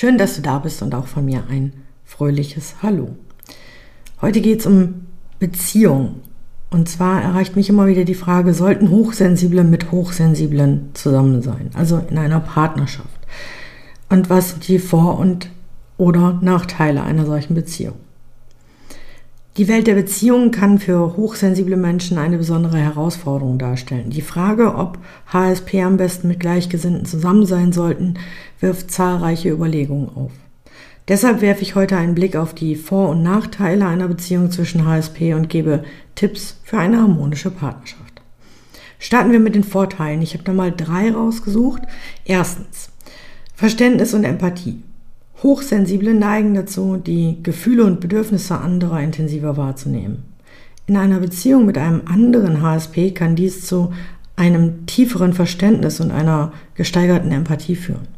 [0.00, 1.72] Schön, dass du da bist und auch von mir ein
[2.04, 3.16] fröhliches Hallo.
[4.22, 5.06] Heute geht es um
[5.40, 6.20] Beziehung.
[6.70, 12.00] Und zwar erreicht mich immer wieder die Frage, sollten Hochsensible mit Hochsensiblen zusammen sein, also
[12.08, 13.08] in einer Partnerschaft?
[14.08, 15.50] Und was sind die Vor- und
[15.96, 17.96] oder Nachteile einer solchen Beziehung?
[19.58, 24.08] Die Welt der Beziehungen kann für hochsensible Menschen eine besondere Herausforderung darstellen.
[24.08, 24.98] Die Frage, ob
[25.32, 28.14] HSP am besten mit Gleichgesinnten zusammen sein sollten,
[28.60, 30.30] wirft zahlreiche Überlegungen auf.
[31.08, 35.34] Deshalb werfe ich heute einen Blick auf die Vor- und Nachteile einer Beziehung zwischen HSP
[35.34, 35.82] und gebe
[36.14, 38.22] Tipps für eine harmonische Partnerschaft.
[39.00, 40.22] Starten wir mit den Vorteilen.
[40.22, 41.82] Ich habe da mal drei rausgesucht.
[42.24, 42.90] Erstens,
[43.56, 44.84] Verständnis und Empathie.
[45.42, 50.24] Hochsensible neigen dazu, die Gefühle und Bedürfnisse anderer intensiver wahrzunehmen.
[50.86, 53.92] In einer Beziehung mit einem anderen HSP kann dies zu
[54.36, 58.08] einem tieferen Verständnis und einer gesteigerten Empathie führen.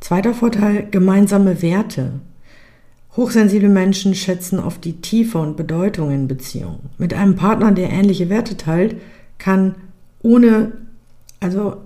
[0.00, 2.12] Zweiter Vorteil, gemeinsame Werte.
[3.16, 6.90] Hochsensible Menschen schätzen oft die Tiefe und Bedeutung in Beziehungen.
[6.98, 8.96] Mit einem Partner, der ähnliche Werte teilt,
[9.38, 9.74] kann
[10.20, 10.72] ohne,
[11.40, 11.78] also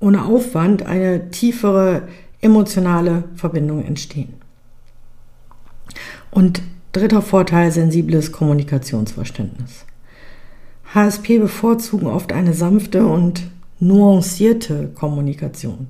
[0.00, 2.08] ohne Aufwand eine tiefere
[2.42, 4.34] emotionale Verbindungen entstehen.
[6.30, 6.62] Und
[6.92, 9.86] dritter Vorteil, sensibles Kommunikationsverständnis.
[10.94, 13.44] HSP bevorzugen oft eine sanfte und
[13.80, 15.88] nuancierte Kommunikation,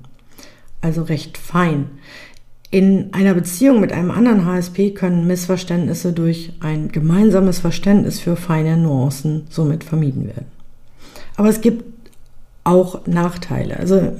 [0.79, 1.87] also recht fein.
[2.71, 8.77] In einer Beziehung mit einem anderen HSP können Missverständnisse durch ein gemeinsames Verständnis für feine
[8.77, 10.47] Nuancen somit vermieden werden.
[11.35, 11.83] Aber es gibt
[12.63, 13.77] auch Nachteile.
[13.77, 14.13] Also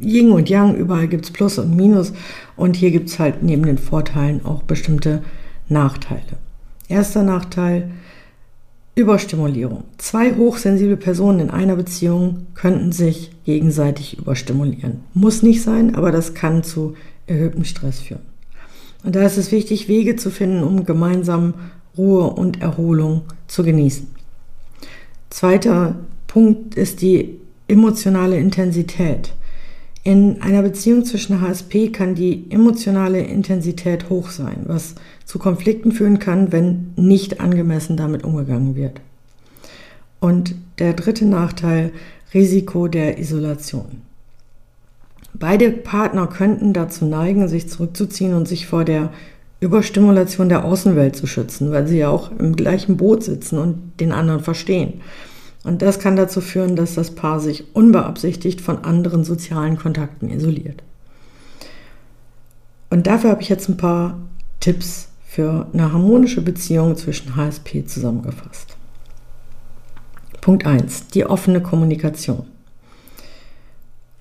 [0.00, 2.12] Yin und Yang, überall gibt es Plus und Minus
[2.56, 5.22] und hier gibt es halt neben den Vorteilen auch bestimmte
[5.68, 6.38] Nachteile.
[6.88, 7.90] Erster Nachteil,
[8.94, 9.84] Überstimulierung.
[9.96, 15.00] Zwei hochsensible Personen in einer Beziehung könnten sich gegenseitig überstimulieren.
[15.14, 16.94] Muss nicht sein, aber das kann zu
[17.26, 18.20] erhöhtem Stress führen.
[19.02, 21.54] Und da ist es wichtig, Wege zu finden, um gemeinsam
[21.96, 24.06] Ruhe und Erholung zu genießen.
[25.30, 27.40] Zweiter Punkt ist die
[27.72, 29.32] emotionale Intensität.
[30.04, 34.94] In einer Beziehung zwischen HSP kann die emotionale Intensität hoch sein, was
[35.24, 39.00] zu Konflikten führen kann, wenn nicht angemessen damit umgegangen wird.
[40.20, 41.92] Und der dritte Nachteil,
[42.34, 44.02] Risiko der Isolation.
[45.34, 49.10] Beide Partner könnten dazu neigen, sich zurückzuziehen und sich vor der
[49.60, 54.12] Überstimulation der Außenwelt zu schützen, weil sie ja auch im gleichen Boot sitzen und den
[54.12, 55.00] anderen verstehen.
[55.64, 60.82] Und das kann dazu führen, dass das Paar sich unbeabsichtigt von anderen sozialen Kontakten isoliert.
[62.90, 64.18] Und dafür habe ich jetzt ein paar
[64.60, 68.76] Tipps für eine harmonische Beziehung zwischen HSP zusammengefasst.
[70.40, 71.06] Punkt 1.
[71.08, 72.44] Die offene Kommunikation.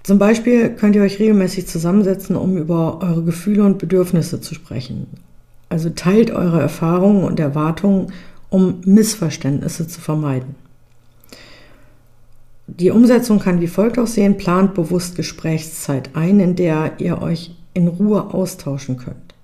[0.04, 5.08] Zum Beispiel könnt ihr euch regelmäßig zusammensetzen, um über eure Gefühle und Bedürfnisse zu sprechen.
[5.70, 8.12] Also teilt eure Erfahrungen und Erwartungen,
[8.50, 10.56] um Missverständnisse zu vermeiden.
[12.80, 14.38] Die Umsetzung kann wie folgt aussehen.
[14.38, 19.36] Plant bewusst Gesprächszeit ein, in der ihr euch in Ruhe austauschen könnt.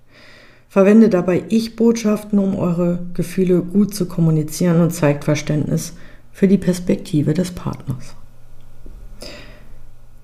[0.69, 5.93] Verwendet dabei Ich-Botschaften, um eure Gefühle gut zu kommunizieren und zeigt Verständnis
[6.31, 8.15] für die Perspektive des Partners.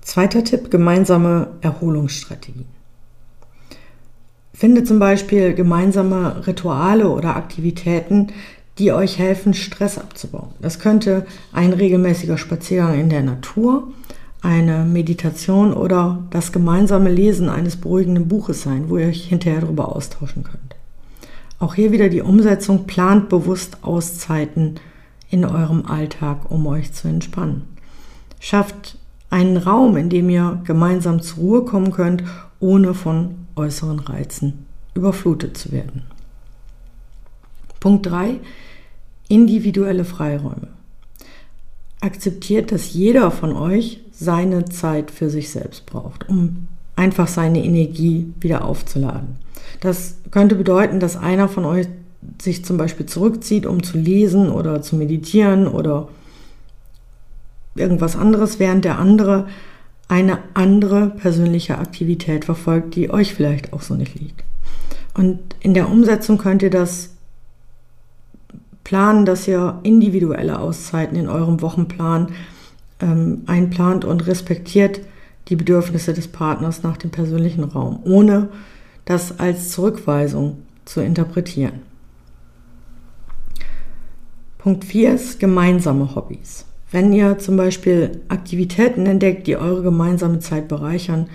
[0.00, 2.66] Zweiter Tipp, gemeinsame Erholungsstrategien.
[4.54, 8.28] Finde zum Beispiel gemeinsame Rituale oder Aktivitäten,
[8.78, 10.50] die euch helfen, Stress abzubauen.
[10.60, 13.92] Das könnte ein regelmäßiger Spaziergang in der Natur,
[14.42, 19.94] eine Meditation oder das gemeinsame Lesen eines beruhigenden Buches sein, wo ihr euch hinterher darüber
[19.94, 20.76] austauschen könnt.
[21.58, 24.80] Auch hier wieder die Umsetzung, plant bewusst Auszeiten
[25.30, 27.62] in eurem Alltag, um euch zu entspannen.
[28.38, 28.98] Schafft
[29.30, 32.22] einen Raum, in dem ihr gemeinsam zur Ruhe kommen könnt,
[32.60, 36.02] ohne von äußeren Reizen überflutet zu werden.
[37.84, 38.40] Punkt 3.
[39.28, 40.68] Individuelle Freiräume.
[42.00, 48.32] Akzeptiert, dass jeder von euch seine Zeit für sich selbst braucht, um einfach seine Energie
[48.40, 49.36] wieder aufzuladen.
[49.80, 51.86] Das könnte bedeuten, dass einer von euch
[52.40, 56.08] sich zum Beispiel zurückzieht, um zu lesen oder zu meditieren oder
[57.74, 59.46] irgendwas anderes, während der andere
[60.08, 64.42] eine andere persönliche Aktivität verfolgt, die euch vielleicht auch so nicht liegt.
[65.12, 67.13] Und in der Umsetzung könnt ihr das
[68.84, 72.28] planen, dass ihr individuelle Auszeiten in eurem Wochenplan
[73.00, 75.00] ähm, einplant und respektiert
[75.48, 78.48] die Bedürfnisse des Partners nach dem persönlichen Raum, ohne
[79.04, 81.80] das als Zurückweisung zu interpretieren.
[84.58, 86.64] Punkt 4 ist gemeinsame Hobbys.
[86.90, 91.26] Wenn ihr zum Beispiel Aktivitäten entdeckt, die eure gemeinsame Zeit bereichern,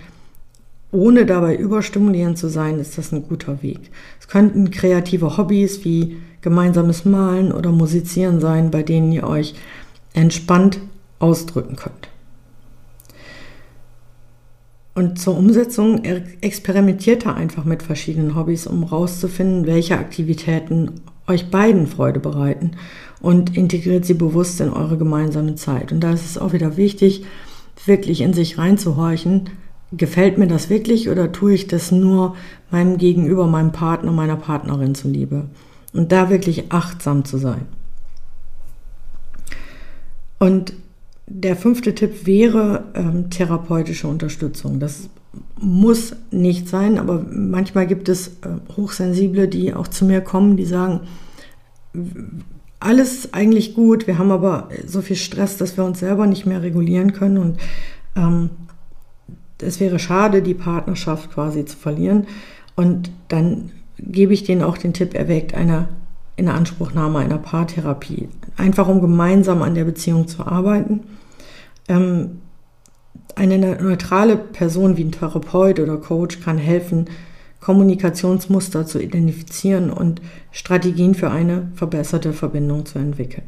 [0.91, 3.91] ohne dabei überstimulierend zu sein, ist das ein guter Weg.
[4.19, 9.55] Es könnten kreative Hobbys wie gemeinsames Malen oder Musizieren sein, bei denen ihr euch
[10.13, 10.79] entspannt
[11.19, 12.09] ausdrücken könnt.
[14.95, 16.03] Und zur Umsetzung
[16.41, 22.71] experimentiert da einfach mit verschiedenen Hobbys, um herauszufinden, welche Aktivitäten euch beiden Freude bereiten
[23.21, 25.91] und integriert sie bewusst in eure gemeinsame Zeit.
[25.91, 27.23] Und da ist es auch wieder wichtig,
[27.85, 29.49] wirklich in sich reinzuhorchen.
[29.91, 32.35] Gefällt mir das wirklich oder tue ich das nur
[32.69, 35.45] meinem Gegenüber, meinem Partner, meiner Partnerin zuliebe?
[35.93, 37.65] Und da wirklich achtsam zu sein.
[40.37, 40.73] Und
[41.27, 44.79] der fünfte Tipp wäre ähm, therapeutische Unterstützung.
[44.79, 45.09] Das
[45.59, 50.65] muss nicht sein, aber manchmal gibt es äh, Hochsensible, die auch zu mir kommen, die
[50.65, 51.01] sagen,
[52.79, 56.61] alles eigentlich gut, wir haben aber so viel Stress, dass wir uns selber nicht mehr
[56.61, 57.59] regulieren können und
[58.15, 58.49] ähm,
[59.61, 62.27] es wäre schade, die Partnerschaft quasi zu verlieren.
[62.75, 63.71] Und dann
[64.01, 65.89] gebe ich denen auch den Tipp, erwägt eine
[66.35, 71.01] Inanspruchnahme einer Paartherapie, einfach um gemeinsam an der Beziehung zu arbeiten.
[71.87, 72.41] Ähm,
[73.35, 77.05] eine neutrale Person wie ein Therapeut oder Coach kann helfen,
[77.59, 83.43] Kommunikationsmuster zu identifizieren und Strategien für eine verbesserte Verbindung zu entwickeln.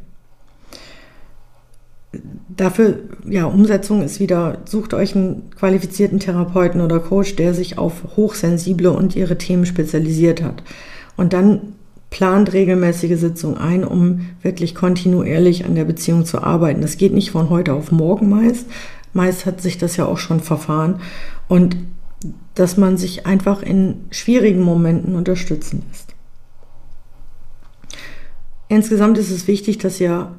[2.54, 8.16] Dafür, ja, Umsetzung ist wieder, sucht euch einen qualifizierten Therapeuten oder Coach, der sich auf
[8.16, 10.62] Hochsensible und ihre Themen spezialisiert hat.
[11.16, 11.74] Und dann
[12.10, 16.82] plant regelmäßige Sitzungen ein, um wirklich kontinuierlich an der Beziehung zu arbeiten.
[16.82, 18.66] Das geht nicht von heute auf morgen meist.
[19.14, 21.00] Meist hat sich das ja auch schon verfahren.
[21.48, 21.76] Und
[22.54, 26.14] dass man sich einfach in schwierigen Momenten unterstützen lässt.
[28.68, 30.32] Insgesamt ist es wichtig, dass ihr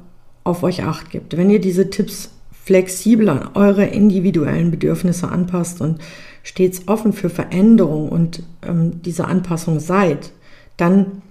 [0.44, 1.36] auf euch acht gibt.
[1.36, 2.30] Wenn ihr diese Tipps
[2.64, 6.00] flexibel an eure individuellen Bedürfnisse anpasst und
[6.42, 10.32] stets offen für Veränderung und ähm, diese Anpassung seid,
[10.76, 11.22] dann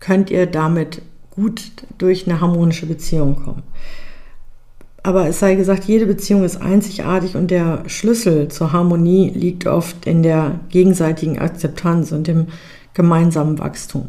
[0.00, 3.62] könnt ihr damit gut durch eine harmonische Beziehung kommen.
[5.02, 10.06] Aber es sei gesagt, jede Beziehung ist einzigartig und der Schlüssel zur Harmonie liegt oft
[10.06, 12.48] in der gegenseitigen Akzeptanz und dem
[12.92, 14.08] gemeinsamen Wachstum.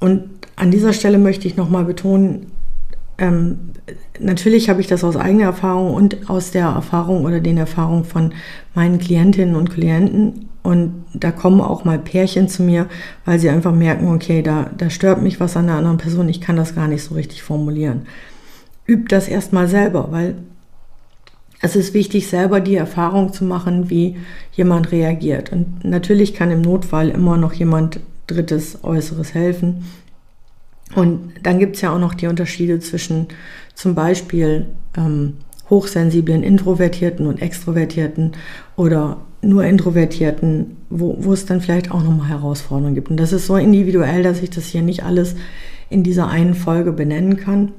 [0.00, 2.46] Und an dieser Stelle möchte ich nochmal betonen,
[3.18, 3.58] ähm,
[4.18, 8.32] natürlich habe ich das aus eigener Erfahrung und aus der Erfahrung oder den Erfahrungen von
[8.74, 10.48] meinen Klientinnen und Klienten.
[10.62, 12.86] Und da kommen auch mal Pärchen zu mir,
[13.24, 16.40] weil sie einfach merken, okay, da, da stört mich was an der anderen Person, ich
[16.40, 18.02] kann das gar nicht so richtig formulieren
[18.86, 20.36] übt das erstmal selber, weil
[21.60, 24.16] es ist wichtig, selber die Erfahrung zu machen, wie
[24.52, 25.52] jemand reagiert.
[25.52, 29.84] Und natürlich kann im Notfall immer noch jemand Drittes, Äußeres helfen.
[30.94, 33.28] Und dann gibt es ja auch noch die Unterschiede zwischen
[33.74, 34.66] zum Beispiel
[34.96, 35.34] ähm,
[35.70, 38.32] hochsensiblen Introvertierten und Extrovertierten
[38.76, 43.10] oder nur Introvertierten, wo, wo es dann vielleicht auch nochmal Herausforderungen gibt.
[43.10, 45.34] Und das ist so individuell, dass ich das hier nicht alles
[45.88, 47.72] in dieser einen Folge benennen kann.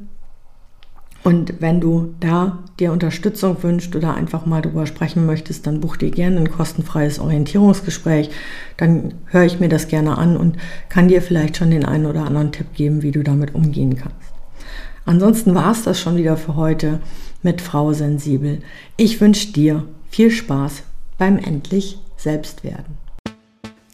[1.24, 5.96] Und wenn du da dir Unterstützung wünschst oder einfach mal darüber sprechen möchtest, dann buch
[5.96, 8.30] dir gerne ein kostenfreies Orientierungsgespräch.
[8.76, 10.58] Dann höre ich mir das gerne an und
[10.90, 14.18] kann dir vielleicht schon den einen oder anderen Tipp geben, wie du damit umgehen kannst.
[15.06, 17.00] Ansonsten war es das schon wieder für heute
[17.42, 18.62] mit Frau Sensibel.
[18.98, 20.84] Ich wünsche dir viel Spaß
[21.18, 22.98] beim endlich Selbstwerden.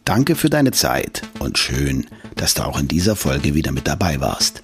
[0.05, 4.19] Danke für deine Zeit und schön, dass du auch in dieser Folge wieder mit dabei
[4.19, 4.63] warst.